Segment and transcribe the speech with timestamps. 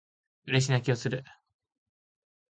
[0.47, 1.23] 嬉し泣きをする